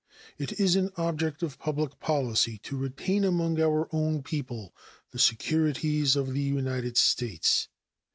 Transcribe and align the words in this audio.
It 0.39 0.59
is 0.59 0.75
an 0.75 0.89
object 0.97 1.43
of 1.43 1.59
public 1.59 1.99
policy 1.99 2.57
to 2.63 2.75
retain 2.75 3.23
among 3.23 3.61
our 3.61 3.87
own 3.93 4.23
people 4.23 4.73
the 5.11 5.19
securities 5.19 6.15
of 6.15 6.33
the 6.33 6.41
United 6.41 6.97
States. 6.97 7.67